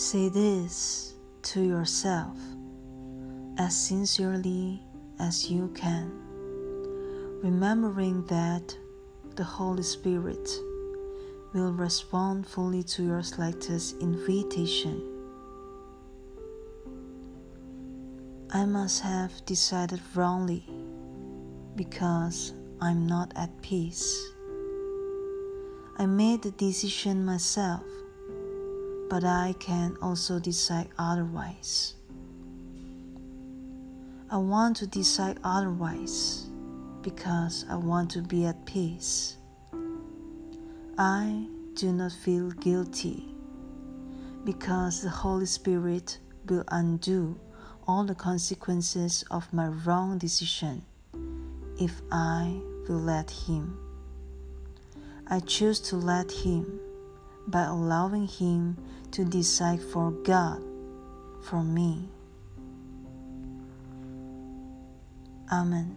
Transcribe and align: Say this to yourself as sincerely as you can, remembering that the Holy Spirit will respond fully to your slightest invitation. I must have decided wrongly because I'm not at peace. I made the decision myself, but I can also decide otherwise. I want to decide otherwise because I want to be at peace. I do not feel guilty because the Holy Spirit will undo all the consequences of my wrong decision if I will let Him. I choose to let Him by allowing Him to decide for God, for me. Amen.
Say 0.00 0.30
this 0.30 1.12
to 1.42 1.60
yourself 1.60 2.38
as 3.58 3.76
sincerely 3.76 4.82
as 5.18 5.50
you 5.50 5.68
can, 5.74 6.10
remembering 7.42 8.24
that 8.24 8.74
the 9.36 9.44
Holy 9.44 9.82
Spirit 9.82 10.48
will 11.52 11.74
respond 11.74 12.46
fully 12.46 12.82
to 12.84 13.02
your 13.04 13.22
slightest 13.22 13.98
invitation. 14.00 15.02
I 18.52 18.64
must 18.64 19.02
have 19.02 19.44
decided 19.44 20.00
wrongly 20.14 20.66
because 21.76 22.54
I'm 22.80 23.06
not 23.06 23.34
at 23.36 23.60
peace. 23.60 24.18
I 25.98 26.06
made 26.06 26.40
the 26.40 26.52
decision 26.52 27.22
myself, 27.22 27.84
but 29.10 29.24
I 29.24 29.56
can 29.58 29.96
also 30.00 30.38
decide 30.38 30.88
otherwise. 30.96 31.94
I 34.30 34.36
want 34.36 34.76
to 34.76 34.86
decide 34.86 35.40
otherwise 35.42 36.46
because 37.02 37.66
I 37.68 37.74
want 37.74 38.12
to 38.12 38.22
be 38.22 38.46
at 38.46 38.64
peace. 38.64 39.36
I 40.96 41.44
do 41.74 41.92
not 41.92 42.12
feel 42.12 42.52
guilty 42.52 43.34
because 44.44 45.02
the 45.02 45.10
Holy 45.10 45.46
Spirit 45.46 46.18
will 46.46 46.64
undo 46.68 47.38
all 47.88 48.04
the 48.04 48.14
consequences 48.14 49.24
of 49.32 49.52
my 49.52 49.66
wrong 49.66 50.18
decision 50.18 50.82
if 51.80 52.00
I 52.12 52.60
will 52.88 53.00
let 53.00 53.28
Him. 53.28 53.76
I 55.26 55.40
choose 55.40 55.80
to 55.80 55.96
let 55.96 56.30
Him 56.30 56.78
by 57.48 57.62
allowing 57.64 58.28
Him 58.28 58.76
to 59.12 59.24
decide 59.24 59.82
for 59.82 60.10
God, 60.10 60.62
for 61.42 61.62
me. 61.62 62.08
Amen. 65.52 65.96